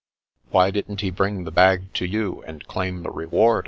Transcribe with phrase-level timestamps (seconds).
[0.49, 3.59] "Why didn't he bring the bag to you, and claim the reward